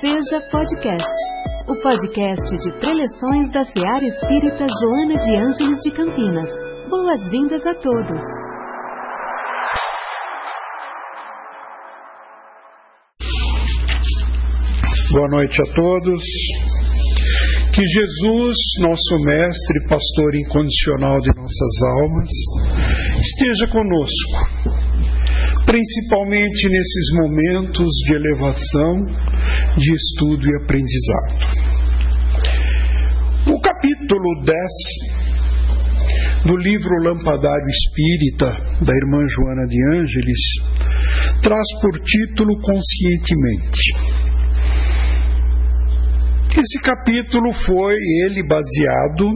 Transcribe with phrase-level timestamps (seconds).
[0.00, 1.14] Seja Podcast,
[1.68, 6.48] o podcast de preleções da Seara Espírita Joana de Ângeles de Campinas.
[6.88, 8.22] Boas-vindas a todos.
[15.12, 16.22] Boa noite a todos.
[17.74, 22.28] Que Jesus, nosso Mestre, Pastor incondicional de nossas almas,
[23.20, 24.32] esteja conosco,
[25.66, 29.30] principalmente nesses momentos de elevação,
[29.78, 31.60] de estudo e aprendizado.
[33.46, 34.56] O capítulo 10
[36.46, 38.46] do livro Lampadário Espírita
[38.84, 40.40] da irmã Joana de Ângeles
[41.42, 43.82] traz por título Conscientemente.
[46.58, 47.94] Esse capítulo foi
[48.24, 49.28] ele baseado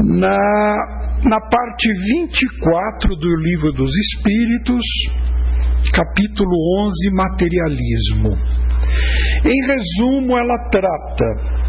[0.00, 0.76] na,
[1.24, 4.84] na parte 24 do Livro dos Espíritos,
[5.92, 8.65] capítulo 11, Materialismo.
[9.44, 11.66] Em resumo, ela trata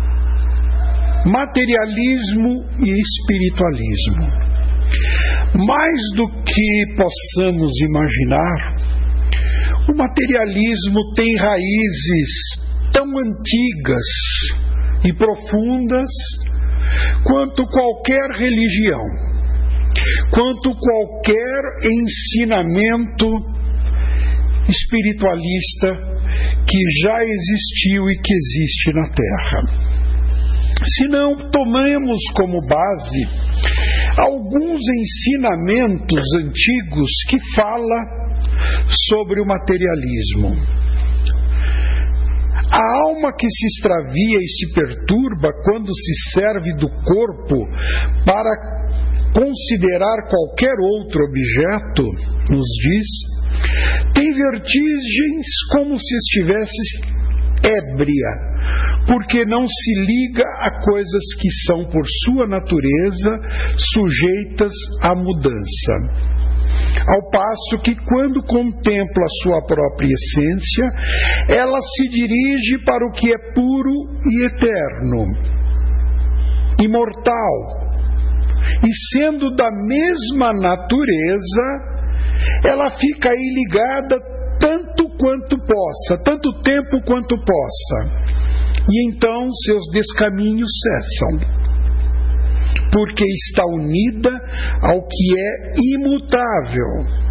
[1.25, 4.47] materialismo e espiritualismo.
[5.66, 8.88] Mais do que possamos imaginar,
[9.89, 12.30] o materialismo tem raízes
[12.94, 14.06] tão antigas
[15.03, 16.09] e profundas
[17.23, 19.03] quanto qualquer religião,
[20.31, 23.28] quanto qualquer ensinamento
[24.69, 26.16] espiritualista
[26.67, 29.87] que já existiu e que existe na Terra.
[30.83, 33.47] Se não tomamos como base
[34.19, 38.17] alguns ensinamentos antigos que fala
[39.09, 40.55] sobre o materialismo.
[42.69, 47.65] A alma que se extravia e se perturba quando se serve do corpo
[48.25, 48.77] para
[49.33, 52.03] considerar qualquer outro objeto,
[52.49, 53.07] nos diz,
[54.13, 57.17] tem vertigens como se estivesse
[57.63, 58.31] ébria,
[59.08, 63.39] porque não se liga a coisas que são, por sua natureza,
[63.94, 66.28] sujeitas à mudança.
[67.07, 70.85] Ao passo que, quando contempla a sua própria essência,
[71.50, 73.94] ela se dirige para o que é puro
[74.25, 75.25] e eterno,
[76.81, 77.88] imortal.
[78.84, 81.97] E sendo da mesma natureza,
[82.63, 84.19] ela fica aí ligada
[84.59, 88.28] tanto quanto possa, tanto tempo quanto possa.
[88.90, 91.57] E então seus descaminhos cessam
[92.91, 94.31] porque está unida
[94.81, 97.28] ao que é imutável.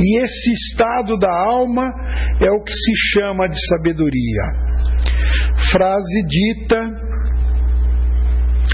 [0.00, 1.92] E esse estado da alma
[2.40, 4.66] é o que se chama de sabedoria.
[5.70, 6.78] Frase dita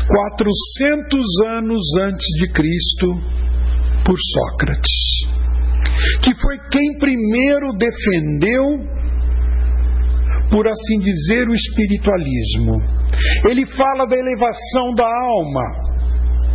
[0.07, 3.43] 400 anos antes de Cristo
[4.05, 4.93] por Sócrates,
[6.23, 8.65] que foi quem primeiro defendeu,
[10.51, 13.03] por assim dizer, o espiritualismo
[13.49, 15.63] ele fala da elevação da alma,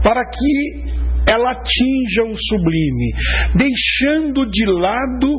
[0.03, 0.87] para que
[1.27, 3.11] ela atinja o sublime,
[3.55, 5.29] deixando de lado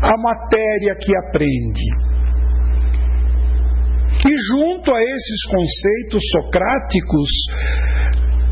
[0.00, 2.14] a matéria que aprende.
[4.26, 7.30] E junto a esses conceitos socráticos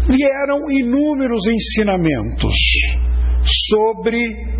[0.08, 2.54] vieram inúmeros ensinamentos
[3.70, 4.52] sobre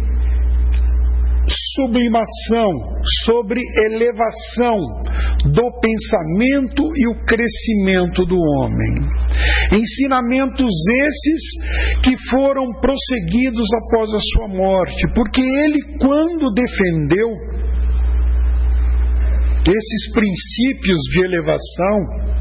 [1.74, 2.70] sublimação,
[3.24, 4.78] sobre elevação
[5.44, 8.92] do pensamento e o crescimento do homem.
[9.72, 17.28] Ensinamentos esses que foram prosseguidos após a sua morte, porque ele, quando defendeu
[19.66, 22.32] esses princípios de elevação,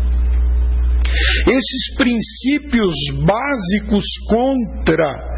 [1.47, 5.31] esses princípios básicos contra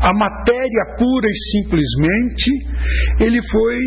[0.00, 2.50] a matéria pura e simplesmente,
[3.20, 3.78] ele foi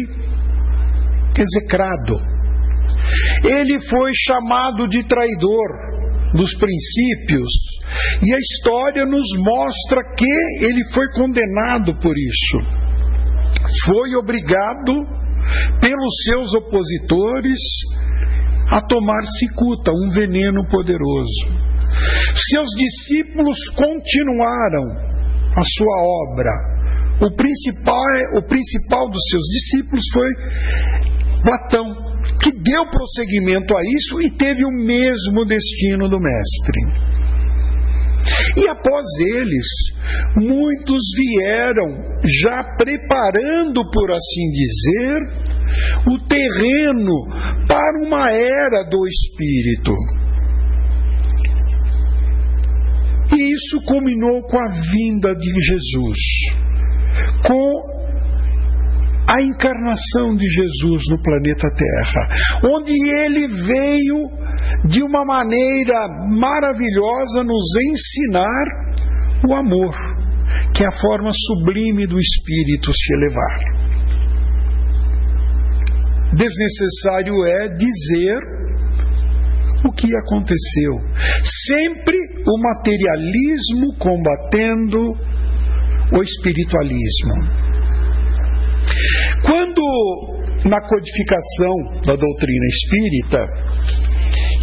[1.38, 2.34] execrado.
[3.44, 5.94] Ele foi chamado de traidor
[6.36, 7.50] dos princípios,
[8.22, 12.84] e a história nos mostra que ele foi condenado por isso.
[13.86, 14.94] Foi obrigado
[15.80, 17.60] pelos seus opositores
[18.70, 21.64] a tomar cicuta, um veneno poderoso.
[22.50, 25.14] Seus discípulos continuaram
[25.56, 25.98] a sua
[26.32, 26.52] obra.
[27.22, 28.04] O principal,
[28.38, 30.30] o principal dos seus discípulos foi
[31.44, 31.92] Platão,
[32.42, 37.14] que deu prosseguimento a isso e teve o mesmo destino do Mestre.
[38.56, 39.68] E após eles,
[40.38, 41.90] muitos vieram
[42.42, 45.53] já preparando, por assim dizer,
[46.08, 49.94] o terreno para uma era do Espírito.
[53.36, 56.18] E isso culminou com a vinda de Jesus,
[57.48, 57.94] com
[59.28, 62.30] a encarnação de Jesus no planeta Terra,
[62.76, 64.18] onde ele veio
[64.86, 66.08] de uma maneira
[66.40, 68.84] maravilhosa nos ensinar
[69.48, 69.96] o amor,
[70.76, 73.84] que é a forma sublime do espírito se elevar.
[76.36, 78.40] Desnecessário é dizer
[79.86, 80.94] o que aconteceu.
[81.68, 85.14] Sempre o materialismo combatendo
[86.12, 87.34] o espiritualismo.
[89.46, 89.82] Quando
[90.66, 93.38] na codificação da doutrina espírita,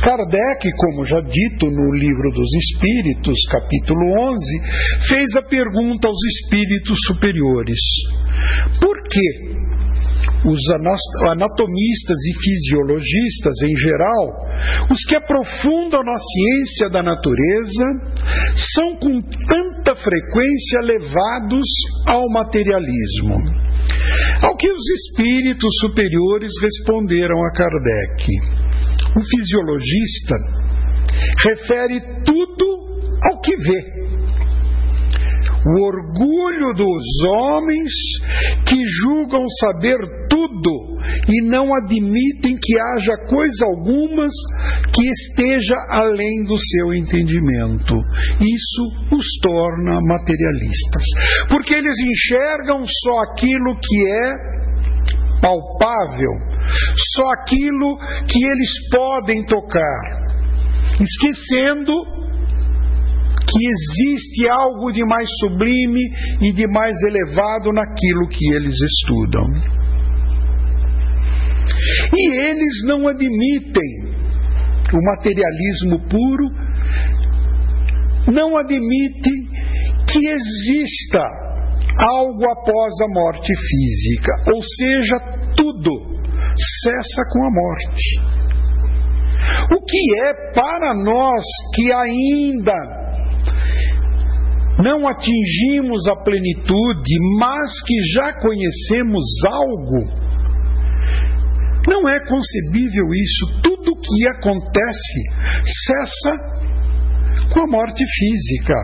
[0.03, 4.01] Kardec, como já dito no Livro dos Espíritos, capítulo
[4.33, 7.79] 11, fez a pergunta aos espíritos superiores:
[8.81, 9.60] por que
[10.45, 10.61] os
[11.29, 17.85] anatomistas e fisiologistas em geral, os que aprofundam na ciência da natureza,
[18.75, 21.67] são com tanta frequência levados
[22.07, 23.35] ao materialismo.
[24.43, 28.27] Ao que os espíritos superiores responderam a Kardec.
[29.17, 30.37] O fisiologista
[31.45, 32.81] refere tudo
[33.31, 34.10] ao que vê
[35.67, 37.05] o orgulho dos
[37.37, 37.93] homens
[38.67, 39.99] que julgam saber
[40.29, 44.33] tudo e não admitem que haja coisa algumas
[44.93, 47.95] que esteja além do seu entendimento.
[48.41, 51.05] Isso os torna materialistas,
[51.49, 54.61] porque eles enxergam só aquilo que é
[55.41, 56.33] palpável,
[57.15, 60.31] só aquilo que eles podem tocar,
[61.01, 62.20] esquecendo
[63.51, 66.01] que existe algo de mais sublime
[66.41, 69.45] e de mais elevado naquilo que eles estudam.
[72.17, 74.11] E eles não admitem
[74.93, 76.49] o materialismo puro,
[78.33, 79.31] não admite
[80.07, 81.25] que exista
[81.97, 85.19] algo após a morte física, ou seja,
[85.57, 86.21] tudo
[86.83, 88.41] cessa com a morte.
[89.73, 91.45] O que é para nós
[91.75, 93.00] que ainda
[94.83, 100.31] não atingimos a plenitude, mas que já conhecemos algo.
[101.89, 103.63] Não é concebível isso.
[103.63, 105.21] Tudo que acontece
[105.87, 106.33] cessa
[107.53, 108.75] com a morte física.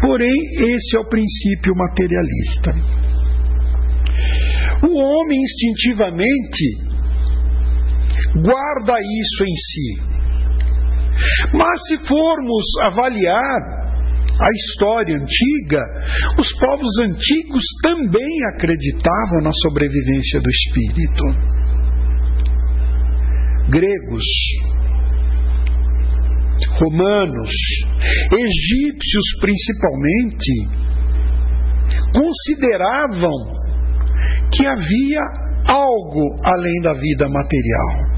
[0.00, 0.34] Porém,
[0.74, 2.70] esse é o princípio materialista.
[4.82, 6.86] O homem instintivamente
[8.34, 10.16] guarda isso em si.
[11.56, 13.85] Mas se formos avaliar
[14.38, 15.80] a história antiga,
[16.38, 21.24] os povos antigos também acreditavam na sobrevivência do espírito.
[23.70, 24.26] Gregos,
[26.78, 27.50] romanos,
[28.32, 30.68] egípcios principalmente,
[32.12, 33.56] consideravam
[34.54, 35.20] que havia
[35.66, 38.15] algo além da vida material.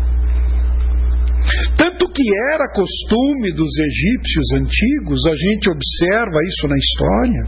[2.19, 7.45] Que era costume dos egípcios antigos, a gente observa isso na história,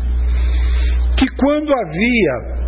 [1.19, 2.61] que quando havia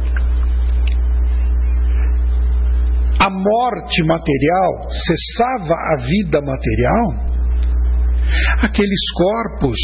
[3.20, 7.06] a morte material, cessava a vida material,
[8.62, 9.78] aqueles corpos,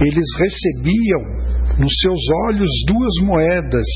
[0.00, 1.42] eles recebiam
[1.80, 3.86] nos seus olhos duas moedas,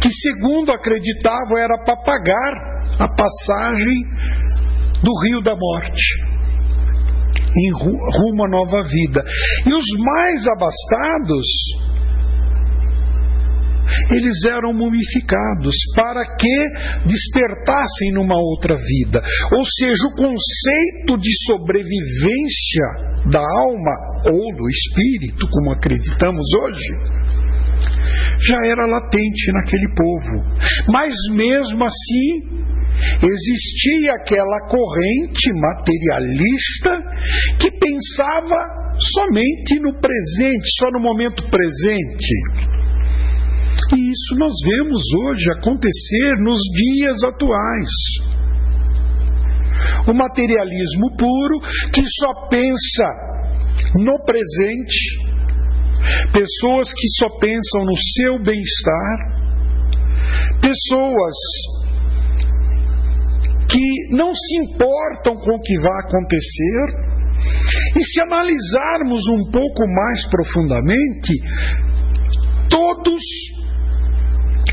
[0.00, 2.54] que segundo acreditavam era para pagar
[3.00, 4.02] a passagem
[5.02, 6.33] do rio da morte
[7.56, 9.24] em rumo à nova vida.
[9.66, 11.46] E os mais abastados,
[14.10, 16.56] eles eram mumificados para que
[17.06, 19.22] despertassem numa outra vida.
[19.52, 27.24] Ou seja, o conceito de sobrevivência da alma ou do espírito, como acreditamos hoje,
[28.40, 30.44] já era latente naquele povo.
[30.90, 32.53] Mas mesmo assim,
[33.22, 36.90] existia aquela corrente materialista
[37.58, 42.34] que pensava somente no presente, só no momento presente.
[43.94, 47.90] E isso nós vemos hoje acontecer nos dias atuais.
[50.06, 51.60] O materialismo puro
[51.92, 53.06] que só pensa
[53.96, 55.24] no presente,
[56.32, 59.34] pessoas que só pensam no seu bem-estar,
[60.60, 61.36] pessoas
[63.74, 67.14] que não se importam com o que vai acontecer.
[67.98, 71.32] E se analisarmos um pouco mais profundamente,
[72.70, 73.20] todos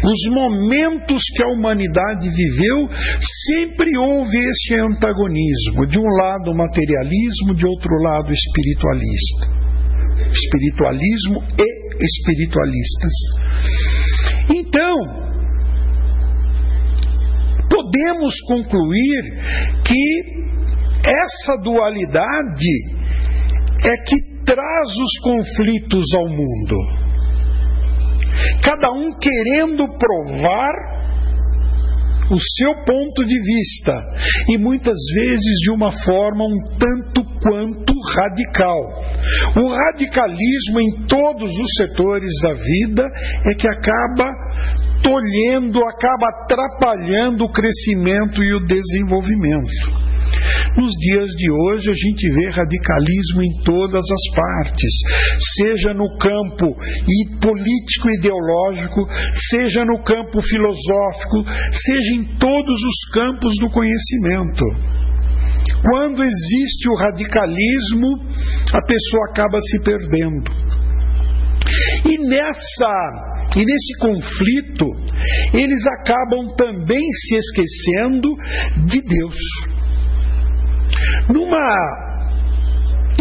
[0.04, 2.90] os momentos que a humanidade viveu,
[3.48, 9.62] sempre houve esse antagonismo, de um lado o materialismo, de outro lado o espiritualista.
[10.32, 13.14] Espiritualismo e espiritualistas.
[14.50, 15.31] Então,
[17.92, 19.22] podemos concluir
[19.84, 20.42] que
[21.04, 22.68] essa dualidade
[23.84, 26.76] é que traz os conflitos ao mundo.
[28.64, 30.72] Cada um querendo provar
[32.32, 33.94] o seu ponto de vista
[34.50, 38.80] e muitas vezes de uma forma um tanto quanto radical.
[39.58, 43.04] O radicalismo em todos os setores da vida
[43.52, 44.32] é que acaba
[45.04, 50.11] tolhendo, acaba atrapalhando o crescimento e o desenvolvimento.
[50.78, 54.94] Nos dias de hoje a gente vê radicalismo em todas as partes,
[55.58, 56.76] seja no campo
[57.42, 59.02] político ideológico,
[59.50, 64.64] seja no campo filosófico, seja em todos os campos do conhecimento.
[65.84, 68.08] Quando existe o radicalismo,
[68.74, 70.52] a pessoa acaba se perdendo.
[72.06, 74.86] E nessa e nesse conflito,
[75.54, 78.34] eles acabam também se esquecendo
[78.88, 79.36] de Deus.
[81.34, 82.12] Numa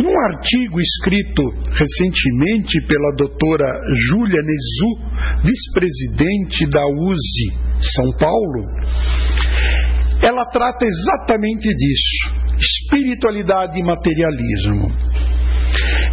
[0.02, 1.42] num artigo escrito
[1.76, 3.66] recentemente pela doutora
[4.08, 7.52] Júlia Nezu, vice-presidente da USE
[7.94, 8.64] São Paulo,
[10.22, 15.10] ela trata exatamente disso: espiritualidade e materialismo.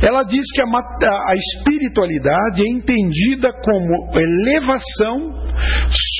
[0.01, 5.36] Ela diz que a, a espiritualidade é entendida como elevação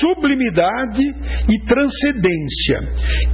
[0.00, 1.02] sublimidade
[1.48, 2.78] e transcendência,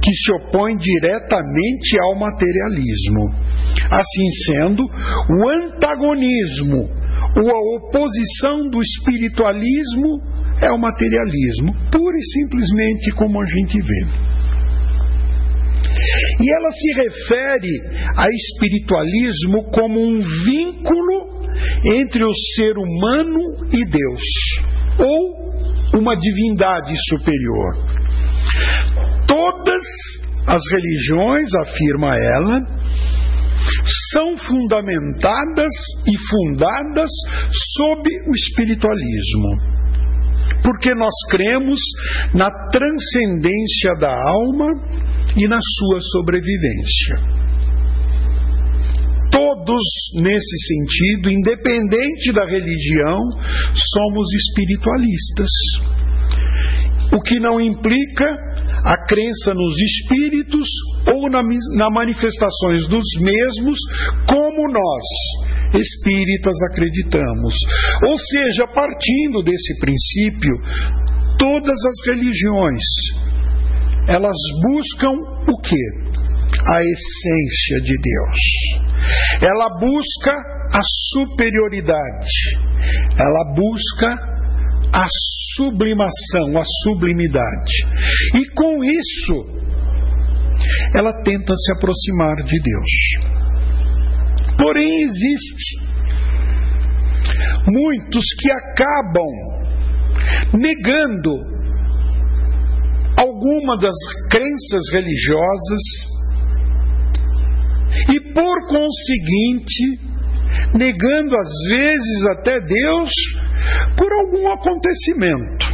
[0.01, 3.45] que se opõe diretamente ao materialismo.
[3.91, 6.89] Assim sendo, o antagonismo
[7.37, 10.21] ou a oposição do espiritualismo
[10.61, 14.35] é o materialismo, pura e simplesmente como a gente vê.
[16.39, 17.81] E ela se refere
[18.17, 21.35] a espiritualismo como um vínculo
[21.93, 24.21] entre o ser humano e Deus,
[24.99, 25.44] ou
[25.97, 27.73] uma divindade superior.
[29.27, 29.83] Todas
[30.47, 32.61] as religiões, afirma ela,
[34.11, 35.71] são fundamentadas
[36.05, 37.09] e fundadas
[37.77, 39.75] sob o espiritualismo.
[40.63, 41.79] Porque nós cremos
[42.33, 44.67] na transcendência da alma
[45.35, 47.45] e na sua sobrevivência
[49.35, 53.19] todos nesse sentido, independente da religião,
[53.73, 55.49] somos espiritualistas.
[57.11, 58.25] O que não implica
[58.85, 60.67] a crença nos espíritos
[61.13, 61.41] ou na,
[61.75, 63.77] na manifestações dos mesmos,
[64.25, 67.53] como nós, espíritas, acreditamos.
[68.07, 70.55] Ou seja, partindo desse princípio,
[71.37, 72.83] todas as religiões
[74.07, 75.09] elas buscam
[75.51, 76.04] o que?
[76.67, 78.39] A essência de Deus.
[79.41, 80.31] Ela busca
[80.73, 80.81] a
[81.11, 82.31] superioridade,
[83.17, 84.07] ela busca
[84.91, 85.05] a
[85.55, 87.73] sublimação, a sublimidade.
[88.33, 89.55] E com isso,
[90.95, 93.35] ela tenta se aproximar de Deus.
[94.57, 95.77] Porém, existe
[97.67, 99.55] muitos que acabam
[100.53, 101.31] negando
[103.17, 103.95] alguma das
[104.31, 106.14] crenças religiosas
[108.13, 109.99] e por conseguinte,
[110.73, 113.09] negando às vezes até Deus
[113.97, 115.65] por algum acontecimento.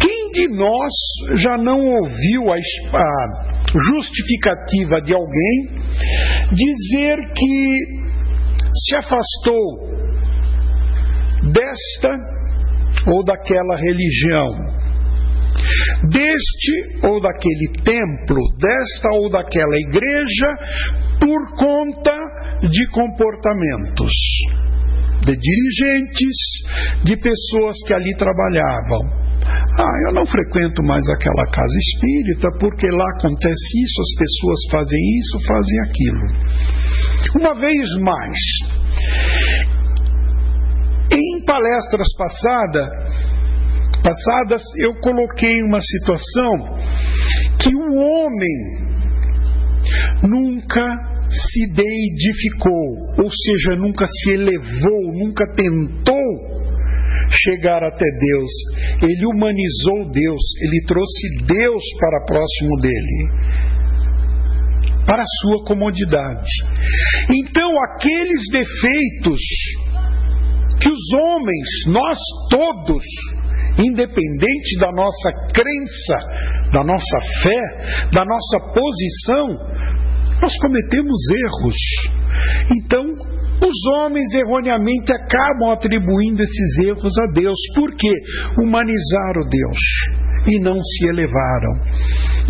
[0.00, 0.92] Quem de nós
[1.36, 3.44] já não ouviu a, a
[3.92, 5.68] justificativa de alguém
[6.50, 8.04] dizer que
[8.86, 9.94] se afastou
[11.52, 12.08] desta
[13.06, 14.73] ou daquela religião,
[16.08, 20.48] deste ou daquele templo, desta ou daquela igreja,
[21.20, 22.16] por conta
[22.68, 24.12] de comportamentos
[25.24, 26.36] de dirigentes,
[27.02, 29.24] de pessoas que ali trabalhavam.
[29.76, 35.00] Ah, eu não frequento mais aquela casa espírita porque lá acontece isso, as pessoas fazem
[35.18, 36.26] isso, fazem aquilo.
[37.40, 38.38] Uma vez mais,
[41.10, 43.33] em palestras passadas,
[44.04, 46.76] passadas, eu coloquei uma situação
[47.58, 48.84] que o homem
[50.22, 50.84] nunca
[51.30, 56.54] se deidificou, ou seja, nunca se elevou, nunca tentou
[57.30, 58.50] chegar até Deus.
[59.02, 63.28] Ele humanizou Deus, ele trouxe Deus para próximo dele,
[65.06, 66.50] para a sua comodidade.
[67.30, 69.40] Então, aqueles defeitos
[70.80, 72.18] que os homens, nós
[72.50, 73.04] todos,
[73.78, 79.48] independente da nossa crença, da nossa fé, da nossa posição,
[80.40, 81.76] nós cometemos erros.
[82.76, 83.04] Então,
[83.62, 87.58] os homens erroneamente acabam atribuindo esses erros a Deus.
[87.74, 88.12] Por quê?
[88.60, 91.72] Humanizaram Deus e não se elevaram.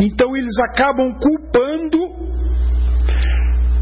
[0.01, 2.04] Então eles acabam culpando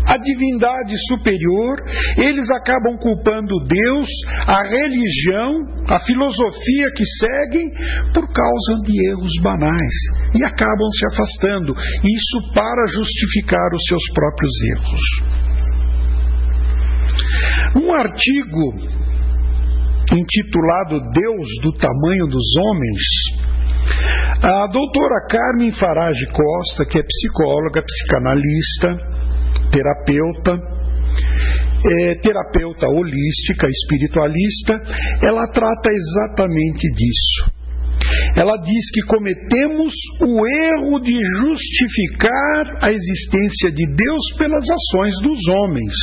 [0.07, 1.77] a divindade superior,
[2.17, 4.09] eles acabam culpando Deus,
[4.47, 5.53] a religião,
[5.89, 7.71] a filosofia que seguem,
[8.13, 9.95] por causa de erros banais
[10.35, 11.73] e acabam se afastando.
[11.73, 15.03] Isso para justificar os seus próprios erros.
[17.77, 18.75] Um artigo
[20.13, 23.53] intitulado Deus do tamanho dos homens,
[24.43, 29.12] a doutora Carmen Farage Costa, que é psicóloga, psicanalista,
[29.71, 30.53] terapeuta,
[31.85, 34.75] é, terapeuta holística, espiritualista,
[35.23, 37.63] ela trata exatamente disso.
[38.37, 39.93] Ela diz que cometemos
[40.23, 45.95] o erro de justificar a existência de Deus pelas ações dos homens.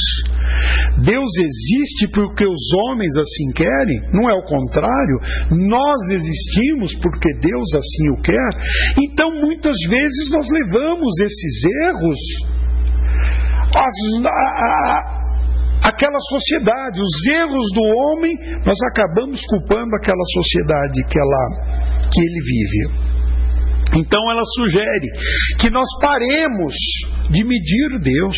[1.03, 5.20] Deus existe porque os homens assim querem, não é o contrário.
[5.68, 8.50] Nós existimos porque Deus assim o quer.
[9.01, 12.20] Então, muitas vezes, nós levamos esses erros
[13.76, 18.36] as, a, a, aquela sociedade, os erros do homem,
[18.66, 23.10] nós acabamos culpando aquela sociedade que, ela, que ele vive.
[23.98, 25.10] Então ela sugere
[25.60, 26.76] que nós paremos
[27.30, 28.36] de medir Deus.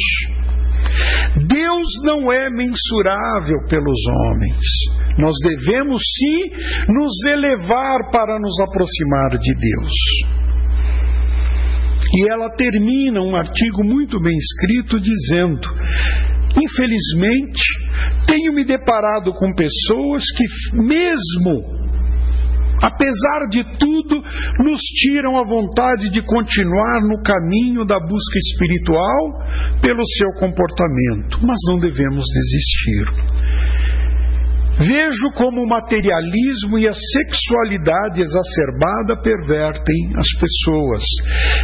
[1.48, 4.66] Deus não é mensurável pelos homens.
[5.18, 9.94] Nós devemos sim nos elevar para nos aproximar de Deus.
[12.14, 15.68] E ela termina um artigo muito bem escrito dizendo:
[16.58, 17.62] Infelizmente,
[18.28, 21.82] tenho me deparado com pessoas que, mesmo
[22.82, 24.22] apesar de tudo,
[24.64, 31.60] nos tiram a vontade de continuar no caminho da busca espiritual pelo seu comportamento, mas
[31.70, 33.81] não devemos desistir.
[34.78, 41.04] Vejo como o materialismo e a sexualidade exacerbada pervertem as pessoas.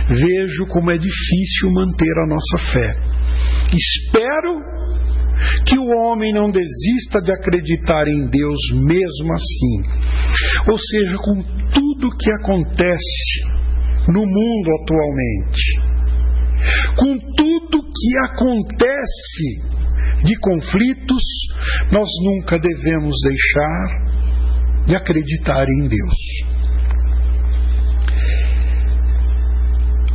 [0.09, 2.93] Vejo como é difícil manter a nossa fé.
[3.73, 4.77] Espero
[5.65, 10.71] que o homem não desista de acreditar em Deus mesmo assim.
[10.71, 13.57] Ou seja, com tudo que acontece
[14.07, 15.79] no mundo atualmente,
[16.95, 19.77] com tudo que acontece
[20.23, 21.23] de conflitos,
[21.91, 24.17] nós nunca devemos deixar
[24.87, 26.57] de acreditar em Deus.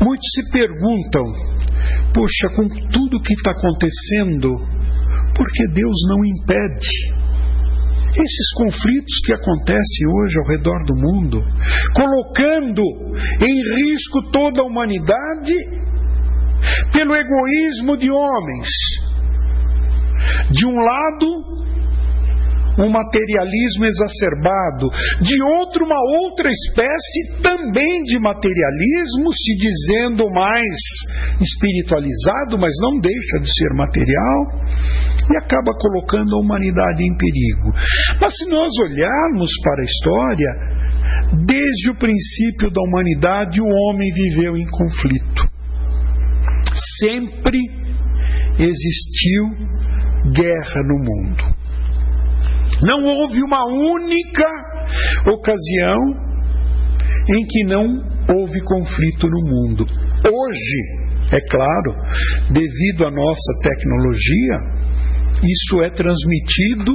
[0.00, 1.24] Muitos se perguntam:
[2.14, 4.50] poxa, com tudo que está acontecendo,
[5.36, 7.22] por que Deus não impede
[8.12, 11.42] esses conflitos que acontecem hoje ao redor do mundo,
[11.94, 12.82] colocando
[13.40, 15.54] em risco toda a humanidade
[16.92, 18.68] pelo egoísmo de homens,
[20.50, 21.26] de um lado,
[22.78, 24.88] um materialismo exacerbado,
[25.20, 30.72] de outro, uma outra espécie também de materialismo, se dizendo mais
[31.40, 34.40] espiritualizado, mas não deixa de ser material,
[35.30, 37.72] e acaba colocando a humanidade em perigo.
[38.20, 40.82] Mas se nós olharmos para a história,
[41.46, 45.50] desde o princípio da humanidade, o homem viveu em conflito.
[47.00, 47.58] Sempre
[48.58, 49.44] existiu
[50.30, 51.62] guerra no mundo.
[52.82, 54.46] Não houve uma única
[55.26, 55.98] ocasião
[57.28, 58.02] em que não
[58.36, 59.86] houve conflito no mundo.
[60.24, 61.94] Hoje, é claro,
[62.50, 64.82] devido à nossa tecnologia,
[65.42, 66.92] isso é transmitido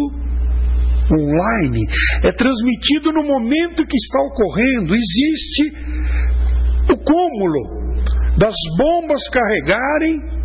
[1.11, 1.85] online,
[2.23, 4.93] é transmitido no momento que está ocorrendo.
[4.93, 5.71] Existe
[6.91, 7.77] o cúmulo
[8.37, 10.36] das bombas carregarem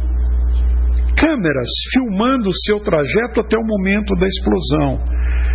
[1.23, 5.01] câmeras filmando o seu trajeto até o momento da explosão.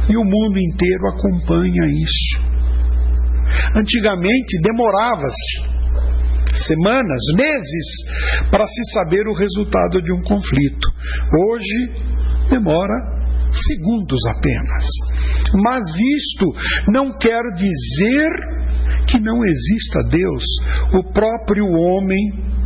[0.09, 2.47] E o mundo inteiro acompanha isso.
[3.75, 5.77] Antigamente demorava-se
[6.65, 10.87] semanas, meses para se saber o resultado de um conflito.
[11.37, 13.17] Hoje demora
[13.51, 14.85] segundos apenas.
[15.63, 15.83] Mas
[16.17, 18.29] isto não quer dizer
[19.07, 20.43] que não exista Deus.
[20.93, 22.56] O próprio homem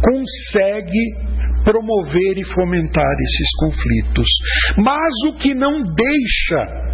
[0.00, 4.28] consegue promover e fomentar esses conflitos.
[4.76, 6.88] Mas o que não deixa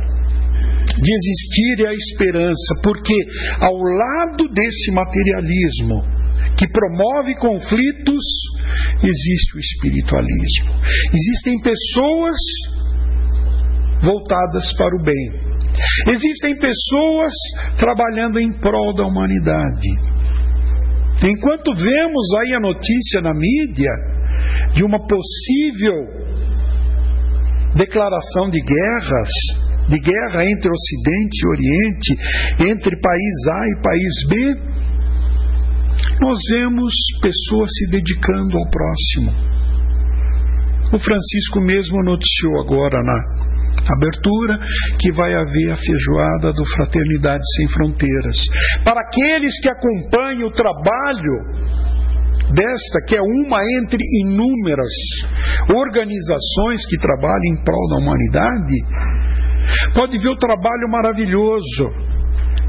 [0.87, 3.15] de existir é a esperança, porque
[3.61, 6.05] ao lado desse materialismo
[6.57, 8.25] que promove conflitos,
[9.03, 10.75] existe o espiritualismo.
[11.13, 12.37] Existem pessoas
[14.03, 15.55] voltadas para o bem.
[16.07, 17.33] Existem pessoas
[17.79, 19.89] trabalhando em prol da humanidade.
[21.23, 23.91] Enquanto vemos aí a notícia na mídia
[24.75, 26.25] de uma possível
[27.77, 29.31] declaração de guerras,
[29.89, 34.75] de guerra entre Ocidente e Oriente, entre país A e país B,
[36.21, 39.33] nós vemos pessoas se dedicando ao próximo.
[40.93, 43.54] O Francisco mesmo noticiou agora na
[43.93, 44.59] abertura
[44.99, 48.37] que vai haver a feijoada do Fraternidade Sem Fronteiras.
[48.85, 51.85] Para aqueles que acompanham o trabalho
[52.53, 54.93] desta, que é uma entre inúmeras
[55.75, 58.75] organizações que trabalham em prol da humanidade,
[59.95, 61.91] pode ver o trabalho maravilhoso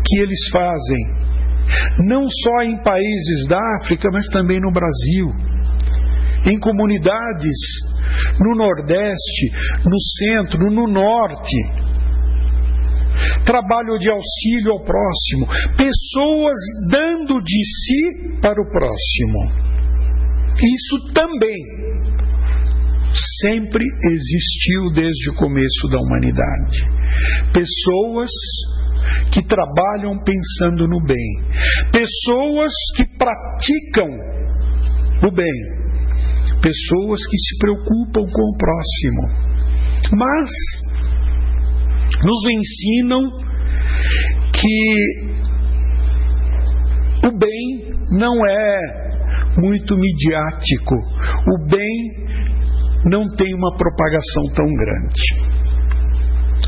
[0.05, 5.27] que eles fazem, não só em países da África, mas também no Brasil,
[6.45, 7.57] em comunidades
[8.39, 9.51] no Nordeste,
[9.85, 11.85] no Centro, no Norte.
[13.45, 16.57] Trabalho de auxílio ao próximo, pessoas
[16.89, 19.65] dando de si para o próximo.
[20.57, 21.57] Isso também
[23.41, 26.83] sempre existiu desde o começo da humanidade.
[27.53, 28.31] Pessoas
[29.31, 31.41] que trabalham pensando no bem,
[31.91, 34.09] pessoas que praticam
[35.23, 35.84] o bem,
[36.65, 39.21] pessoas que se preocupam com o próximo,
[40.17, 40.49] mas
[42.23, 43.21] nos ensinam
[44.51, 44.95] que
[47.27, 48.77] o bem não é
[49.59, 52.25] muito midiático, o bem
[53.11, 55.55] não tem uma propagação tão grande.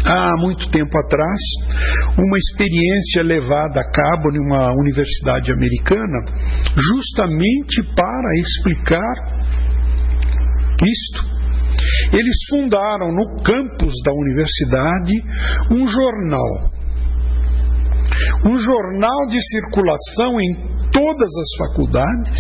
[0.05, 1.41] Há muito tempo atrás,
[2.17, 6.23] uma experiência levada a cabo em uma universidade americana,
[6.75, 9.66] justamente para explicar
[10.85, 11.37] isto.
[12.11, 15.13] Eles fundaram no campus da universidade
[15.71, 16.71] um jornal.
[18.45, 20.55] Um jornal de circulação em
[20.91, 22.39] todas as faculdades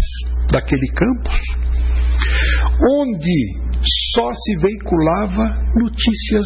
[0.51, 1.41] daquele campus,
[2.99, 3.67] onde
[4.15, 5.43] só se veiculava
[5.75, 6.45] notícias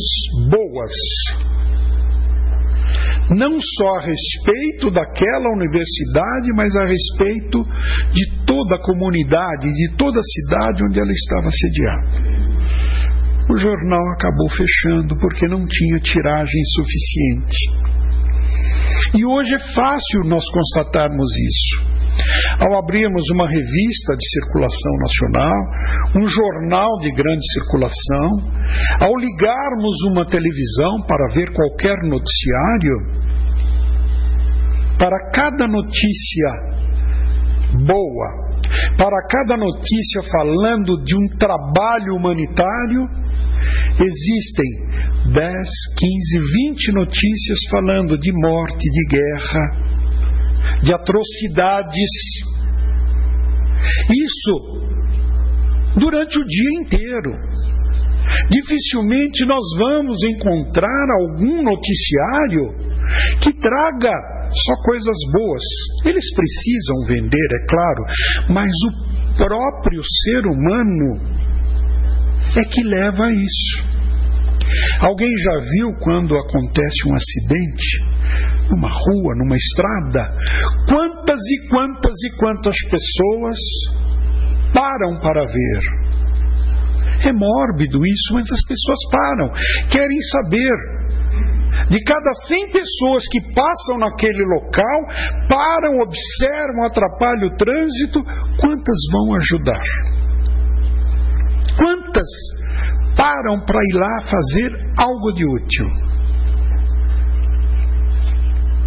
[0.49, 0.91] boas.
[3.31, 7.63] Não só a respeito daquela universidade, mas a respeito
[8.11, 12.41] de toda a comunidade, de toda a cidade onde ela estava sediada.
[13.49, 18.00] O jornal acabou fechando porque não tinha tiragem suficiente.
[19.13, 21.91] E hoje é fácil nós constatarmos isso.
[22.59, 25.59] Ao abrirmos uma revista de circulação nacional,
[26.15, 28.29] um jornal de grande circulação,
[29.01, 33.21] ao ligarmos uma televisão para ver qualquer noticiário,
[34.97, 36.49] para cada notícia
[37.85, 38.51] boa,
[38.97, 43.20] para cada notícia falando de um trabalho humanitário,
[43.99, 49.91] existem 10, 15, 20 notícias falando de morte, de guerra,
[50.83, 52.11] de atrocidades.
[54.09, 54.81] Isso
[55.97, 57.31] durante o dia inteiro.
[58.49, 62.91] Dificilmente nós vamos encontrar algum noticiário
[63.41, 64.13] que traga
[64.53, 65.63] só coisas boas.
[66.05, 68.03] Eles precisam vender, é claro,
[68.53, 71.41] mas o próprio ser humano
[72.55, 73.91] é que leva a isso.
[75.01, 78.11] Alguém já viu quando acontece um acidente
[78.69, 80.33] numa rua, numa estrada?
[80.87, 83.57] Quantas e quantas e quantas pessoas
[84.73, 86.11] param para ver?
[87.27, 89.49] É mórbido isso, mas as pessoas param,
[89.89, 91.01] querem saber
[91.89, 94.99] de cada 100 pessoas que passam naquele local,
[95.49, 98.23] param, observam, atrapalham o trânsito,
[98.59, 99.83] quantas vão ajudar?
[101.77, 102.27] Quantas
[103.15, 105.85] param para ir lá fazer algo de útil?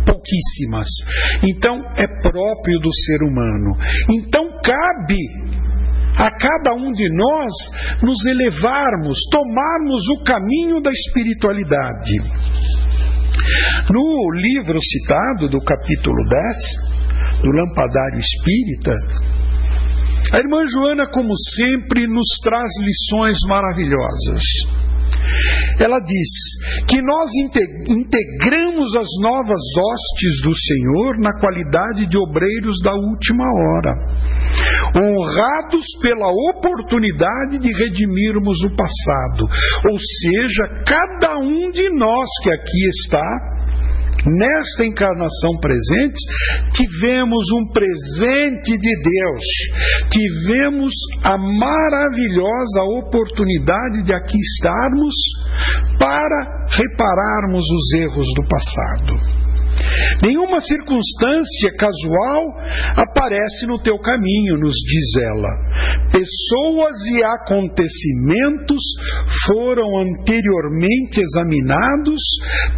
[0.06, 0.88] Pouquíssimas.
[1.42, 3.76] Então é próprio do ser humano.
[4.10, 5.18] Então cabe
[6.16, 7.52] a cada um de nós
[8.02, 12.14] nos elevarmos, tomarmos o caminho da espiritualidade.
[13.90, 18.94] No livro citado, do capítulo 10, do Lampadário Espírita,
[20.34, 24.42] a irmã Joana, como sempre, nos traz lições maravilhosas.
[25.78, 27.30] Ela diz que nós
[27.88, 33.94] integramos as novas hostes do Senhor na qualidade de obreiros da última hora,
[34.96, 39.44] honrados pela oportunidade de redimirmos o passado.
[39.88, 43.64] Ou seja, cada um de nós que aqui está
[44.26, 46.18] nesta encarnação presente,
[46.72, 49.42] tivemos um presente de Deus,
[50.10, 55.14] tivemos a maravilhosa oportunidade de aqui estarmos
[55.98, 59.53] para repararmos os erros do passado.
[60.22, 62.42] Nenhuma circunstância casual
[62.96, 65.48] aparece no teu caminho, nos diz ela.
[66.10, 68.82] pessoas e acontecimentos
[69.46, 72.20] foram anteriormente examinados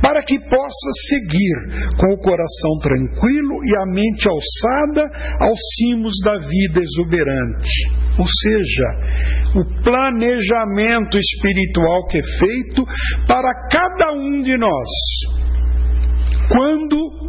[0.03, 6.37] para que possa seguir com o coração tranquilo e a mente alçada aos cimos da
[6.39, 8.07] vida exuberante.
[8.19, 12.85] Ou seja, o planejamento espiritual que é feito
[13.27, 15.47] para cada um de nós.
[16.49, 17.27] Quando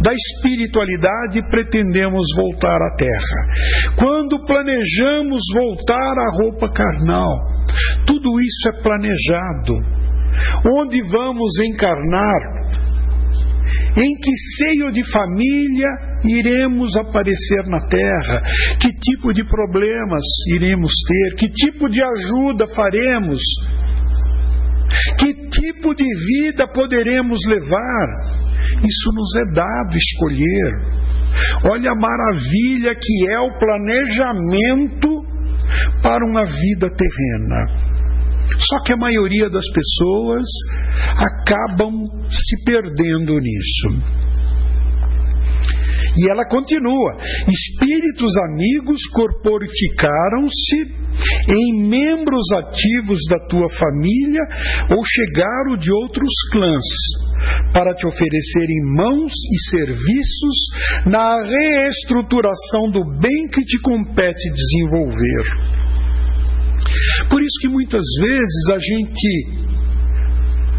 [0.00, 3.96] da espiritualidade pretendemos voltar à terra.
[3.96, 7.34] Quando planejamos voltar à roupa carnal,
[8.06, 9.74] tudo isso é planejado.
[10.64, 12.58] Onde vamos encarnar?
[13.96, 15.88] Em que seio de família
[16.24, 18.42] iremos aparecer na terra?
[18.80, 20.22] Que tipo de problemas
[20.54, 21.36] iremos ter?
[21.36, 23.42] Que tipo de ajuda faremos?
[25.18, 28.08] Que tipo de vida poderemos levar?
[28.76, 30.98] Isso nos é dado escolher.
[31.70, 35.08] Olha a maravilha que é o planejamento
[36.02, 37.98] para uma vida terrena.
[38.56, 40.46] Só que a maioria das pessoas
[41.16, 44.18] acabam se perdendo nisso.
[46.18, 47.12] E ela continua:
[47.48, 50.98] espíritos amigos corporificaram-se
[51.48, 54.42] em membros ativos da tua família
[54.90, 56.84] ou chegaram de outros clãs
[57.72, 60.56] para te oferecerem mãos e serviços
[61.06, 65.78] na reestruturação do bem que te compete desenvolver.
[67.30, 69.68] Por isso que muitas vezes a gente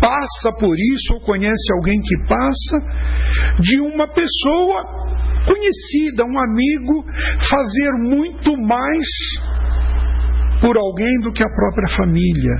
[0.01, 5.08] passa por isso ou conhece alguém que passa de uma pessoa
[5.45, 7.05] conhecida, um amigo,
[7.49, 9.07] fazer muito mais
[10.61, 12.55] por alguém do que a própria família.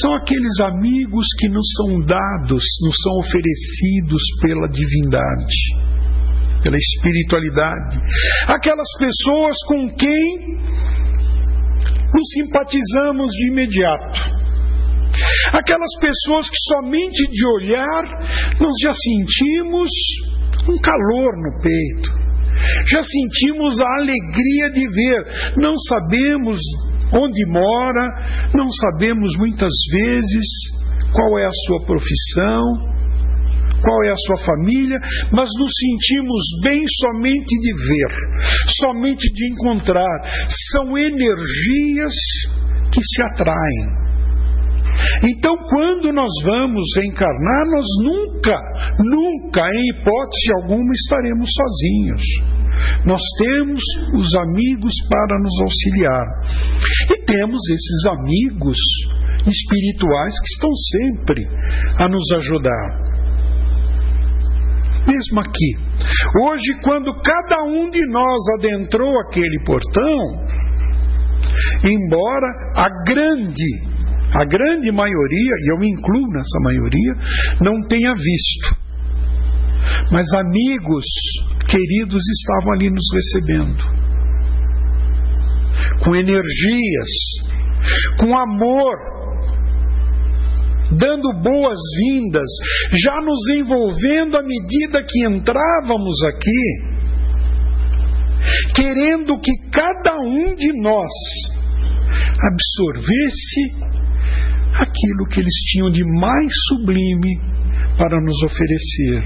[0.00, 5.56] São aqueles amigos que nos são dados, nos são oferecidos pela divindade,
[6.62, 7.98] pela espiritualidade.
[8.46, 10.58] Aquelas pessoas com quem
[12.14, 14.44] nos simpatizamos de imediato.
[15.52, 18.02] Aquelas pessoas que somente de olhar
[18.60, 19.90] nós já sentimos
[20.68, 22.24] um calor no peito.
[22.86, 25.54] Já sentimos a alegria de ver.
[25.56, 26.60] Não sabemos
[27.12, 28.08] onde mora,
[28.54, 30.46] não sabemos muitas vezes
[31.12, 32.94] qual é a sua profissão,
[33.82, 34.98] qual é a sua família,
[35.30, 38.12] mas nos sentimos bem somente de ver,
[38.80, 40.48] somente de encontrar.
[40.72, 42.14] São energias
[42.90, 44.03] que se atraem.
[45.26, 48.58] Então, quando nós vamos reencarnar, nós nunca,
[48.98, 52.22] nunca, em hipótese alguma, estaremos sozinhos.
[53.06, 53.80] Nós temos
[54.18, 56.26] os amigos para nos auxiliar.
[57.10, 58.76] E temos esses amigos
[59.46, 61.46] espirituais que estão sempre
[61.98, 63.14] a nos ajudar.
[65.06, 65.76] Mesmo aqui.
[66.42, 70.44] Hoje, quando cada um de nós adentrou aquele portão,
[71.82, 73.93] embora a grande
[74.34, 77.14] a grande maioria, e eu me incluo nessa maioria,
[77.60, 78.84] não tenha visto.
[80.10, 81.04] Mas amigos
[81.68, 83.84] queridos estavam ali nos recebendo.
[86.02, 87.10] Com energias,
[88.18, 88.96] com amor,
[90.90, 92.48] dando boas-vindas,
[92.92, 96.94] já nos envolvendo à medida que entrávamos aqui,
[98.74, 101.10] querendo que cada um de nós
[102.40, 103.94] absorvesse
[104.74, 107.38] aquilo que eles tinham de mais sublime
[107.96, 109.22] para nos oferecer: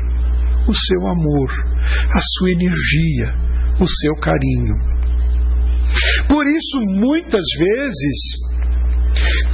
[0.68, 1.50] o seu amor,
[2.12, 3.34] a sua energia,
[3.80, 4.74] o seu carinho.
[6.28, 8.48] Por isso, muitas vezes,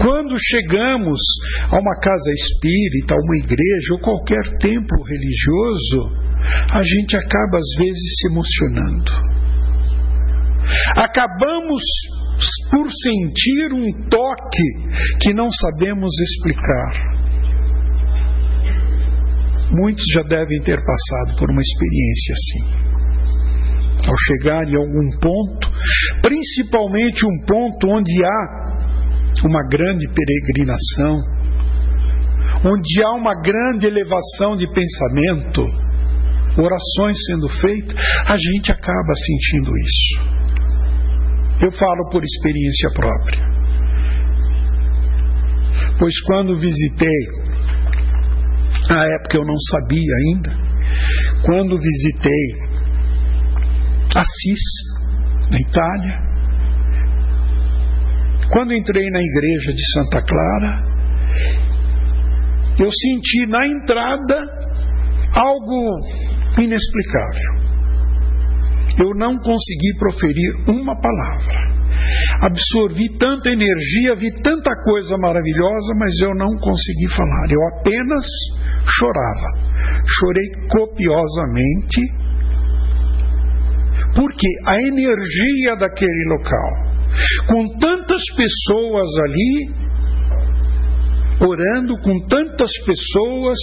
[0.03, 1.21] quando chegamos
[1.71, 6.25] a uma casa espírita, a uma igreja ou qualquer templo religioso,
[6.73, 9.13] a gente acaba às vezes se emocionando.
[10.97, 11.83] Acabamos
[12.71, 17.15] por sentir um toque que não sabemos explicar.
[19.71, 22.85] Muitos já devem ter passado por uma experiência assim.
[24.07, 25.73] Ao chegar em algum ponto,
[26.23, 28.65] principalmente um ponto onde há
[29.45, 31.19] uma grande peregrinação,
[32.65, 35.63] onde há uma grande elevação de pensamento,
[36.57, 40.35] orações sendo feitas, a gente acaba sentindo isso.
[41.61, 43.55] Eu falo por experiência própria.
[45.99, 47.29] Pois quando visitei,
[48.89, 50.51] na época eu não sabia ainda,
[51.45, 52.75] quando visitei
[54.17, 54.61] Assis,
[55.51, 56.25] na Itália,
[58.51, 60.95] quando entrei na igreja de Santa Clara,
[62.79, 64.37] eu senti na entrada
[65.35, 66.01] algo
[66.59, 67.54] inexplicável
[69.03, 71.75] eu não consegui proferir uma palavra.
[72.43, 77.47] absorvi tanta energia, vi tanta coisa maravilhosa, mas eu não consegui falar.
[77.51, 78.25] Eu apenas
[78.87, 79.65] chorava.
[80.07, 82.01] Chorei copiosamente,
[84.15, 86.95] porque a energia daquele local,
[87.47, 89.85] com tantas pessoas ali,
[91.41, 93.59] orando com tantas pessoas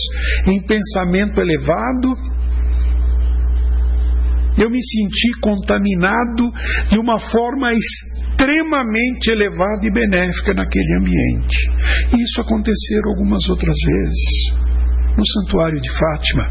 [0.48, 2.16] em pensamento elevado,
[4.58, 6.52] eu me senti contaminado
[6.90, 11.58] de uma forma extremamente elevada e benéfica naquele ambiente.
[12.20, 14.72] Isso aconteceu algumas outras vezes
[15.18, 16.44] no Santuário de Fátima.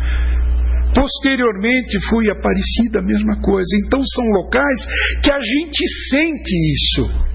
[0.95, 3.69] Posteriormente fui Aparecida, a mesma coisa.
[3.85, 4.87] Então são locais
[5.23, 7.31] que a gente sente isso.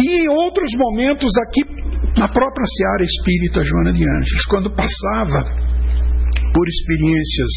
[0.00, 1.80] E em outros momentos aqui
[2.18, 5.44] na própria Seara Espírita Joana de Ângeles, quando passava
[6.52, 7.50] por experiências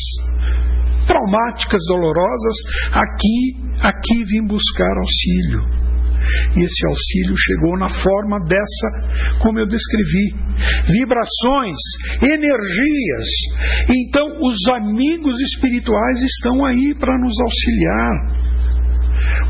[1.05, 2.55] traumáticas, dolorosas,
[2.91, 5.83] aqui, aqui vim buscar auxílio.
[6.55, 10.35] E esse auxílio chegou na forma dessa, como eu descrevi,
[10.87, 11.77] vibrações,
[12.21, 13.27] energias.
[13.89, 18.43] Então, os amigos espirituais estão aí para nos auxiliar.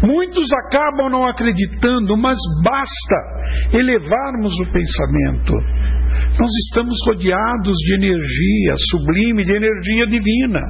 [0.03, 5.53] Muitos acabam não acreditando, mas basta elevarmos o pensamento.
[6.39, 10.61] Nós estamos rodeados de energia sublime, de energia divina.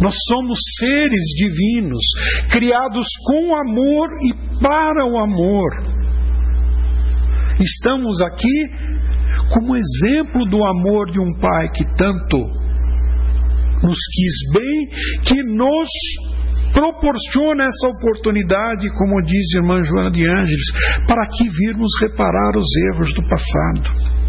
[0.00, 2.04] Nós somos seres divinos,
[2.50, 5.96] criados com amor e para o amor.
[7.58, 8.70] Estamos aqui
[9.52, 12.38] como exemplo do amor de um Pai que tanto
[13.82, 14.88] nos quis bem,
[15.24, 15.88] que nos
[16.72, 20.66] proporciona essa oportunidade, como diz a irmã Joana de Ângeles,
[21.06, 24.25] para que virmos reparar os erros do passado.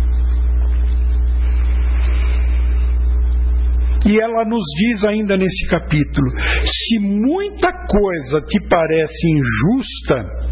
[4.08, 6.32] E ela nos diz ainda nesse capítulo:
[6.66, 10.48] se muita coisa te parece injusta,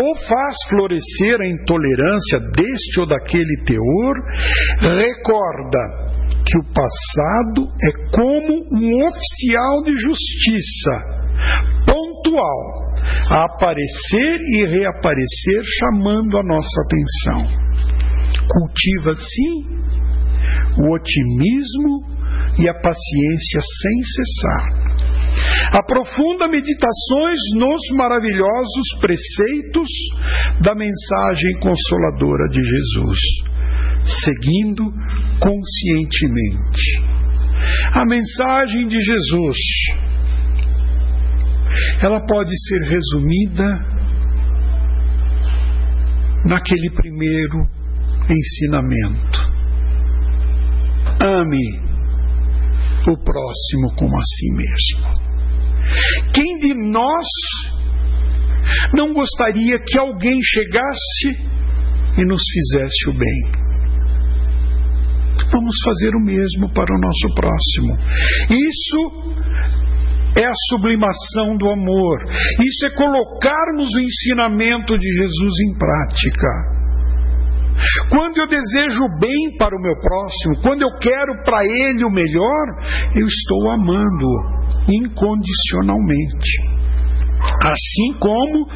[0.00, 4.14] ou faz florescer a intolerância deste ou daquele teor,
[4.80, 6.08] recorda
[6.46, 11.18] que o passado é como um oficial de justiça,
[11.84, 12.78] pontual,
[13.30, 17.68] a aparecer e reaparecer chamando a nossa atenção.
[18.48, 19.78] Cultiva, sim,
[20.78, 22.17] o otimismo
[22.58, 24.88] e a paciência sem cessar.
[25.72, 29.88] Aprofunda meditações nos maravilhosos preceitos
[30.62, 33.18] da mensagem consoladora de Jesus,
[34.24, 34.84] seguindo
[35.38, 37.18] conscientemente.
[37.92, 39.58] A mensagem de Jesus,
[42.02, 43.98] ela pode ser resumida
[46.44, 47.68] naquele primeiro
[48.30, 49.48] ensinamento.
[51.20, 51.87] Ame
[53.10, 55.28] o próximo como a si mesmo.
[56.32, 57.26] Quem de nós
[58.94, 61.28] não gostaria que alguém chegasse
[62.18, 63.68] e nos fizesse o bem?
[65.50, 67.96] Vamos fazer o mesmo para o nosso próximo.
[68.50, 69.28] Isso
[70.36, 72.18] é a sublimação do amor.
[72.60, 76.77] Isso é colocarmos o ensinamento de Jesus em prática.
[78.10, 82.10] Quando eu desejo o bem para o meu próximo, quando eu quero para ele o
[82.10, 82.66] melhor,
[83.14, 84.26] eu estou amando
[84.88, 86.78] incondicionalmente.
[87.64, 88.66] Assim como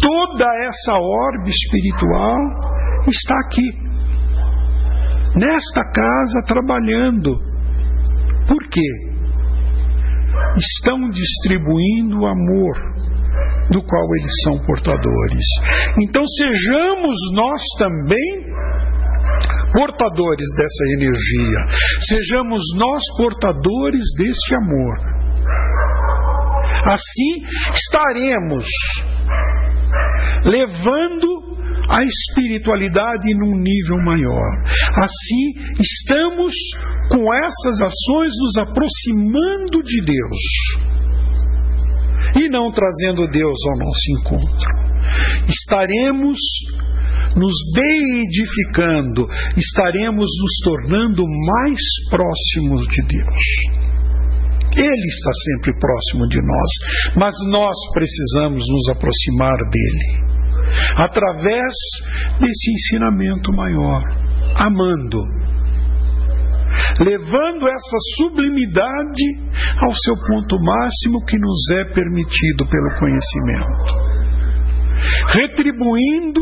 [0.00, 2.36] toda essa orbe espiritual
[3.06, 3.88] está aqui,
[5.34, 7.38] nesta casa, trabalhando.
[8.46, 9.08] Por quê?
[10.56, 12.76] Estão distribuindo amor
[13.70, 15.46] do qual eles são portadores.
[16.02, 18.47] Então sejamos nós também
[19.72, 21.58] portadores dessa energia,
[22.08, 25.18] sejamos nós portadores deste amor.
[26.84, 28.66] Assim estaremos
[30.44, 31.48] levando
[31.88, 34.62] a espiritualidade num nível maior.
[35.02, 36.54] Assim, estamos
[37.10, 40.38] com essas ações nos aproximando de Deus
[42.36, 44.78] e não trazendo Deus ao nosso encontro.
[45.48, 46.38] Estaremos
[47.36, 53.88] nos deidificando, estaremos nos tornando mais próximos de Deus.
[54.76, 60.28] Ele está sempre próximo de nós, mas nós precisamos nos aproximar dele
[60.96, 61.74] através
[62.38, 64.02] desse ensinamento maior,
[64.56, 65.22] amando
[67.00, 69.24] levando essa sublimidade
[69.82, 74.07] ao seu ponto máximo que nos é permitido pelo conhecimento.
[75.28, 76.40] Retribuindo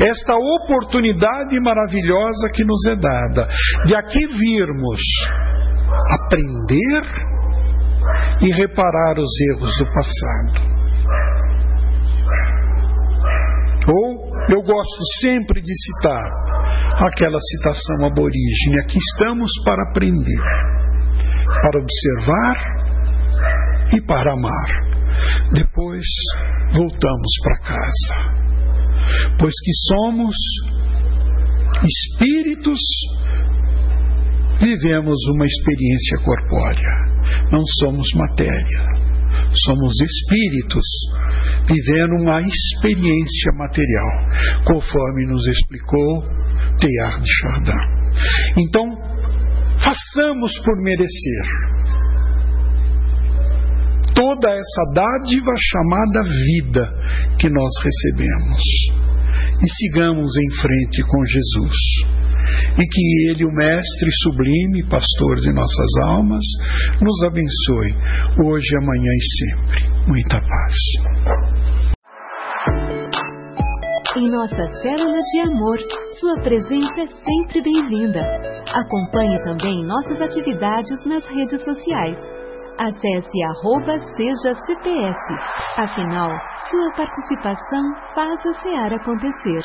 [0.00, 3.48] esta oportunidade maravilhosa que nos é dada,
[3.86, 5.00] de aqui virmos
[6.10, 7.28] aprender
[8.40, 10.68] e reparar os erros do passado.
[13.88, 16.28] Ou eu gosto sempre de citar
[17.06, 20.42] aquela citação aborígene: aqui estamos para aprender,
[21.62, 22.56] para observar
[23.96, 24.97] e para amar.
[25.52, 26.04] Depois
[26.72, 28.38] voltamos para casa.
[29.38, 30.34] Pois que somos
[31.84, 32.80] espíritos,
[34.60, 38.98] vivemos uma experiência corpórea, não somos matéria.
[39.64, 40.84] Somos espíritos
[41.66, 46.22] vivendo uma experiência material, conforme nos explicou
[46.78, 47.72] Teilhard de Chardin.
[48.56, 48.84] Então,
[49.78, 51.87] façamos por merecer
[54.18, 56.82] toda essa dádiva chamada vida
[57.38, 58.60] que nós recebemos.
[59.62, 61.76] E sigamos em frente com Jesus.
[62.76, 66.42] E que Ele, o Mestre sublime, pastor de nossas almas,
[67.00, 67.94] nos abençoe,
[68.44, 70.08] hoje, amanhã e sempre.
[70.08, 70.74] Muita paz.
[74.16, 75.78] Em nossa célula de amor,
[76.18, 78.20] sua presença é sempre bem-vinda.
[78.74, 82.37] Acompanhe também nossas atividades nas redes sociais
[82.78, 85.18] Acesse arroba seja CPS.
[85.76, 86.30] Afinal,
[86.70, 89.62] sua participação faz a SEAR acontecer.